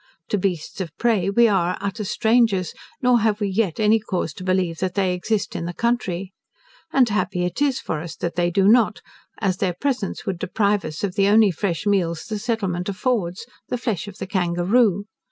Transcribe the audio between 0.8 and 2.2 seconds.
of prey we are utter